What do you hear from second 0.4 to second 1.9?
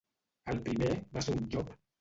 El primer va ser un llop?